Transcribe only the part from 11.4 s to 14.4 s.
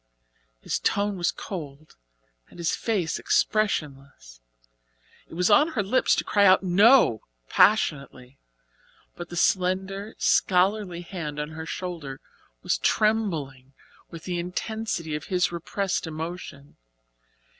her shoulder was trembling with the